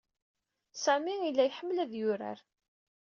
[0.83, 2.39] Sami yella iḥemmel ad yurar.